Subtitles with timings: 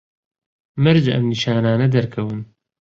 [0.83, 2.39] مەرجە ئەم نیشانانە دەرکەون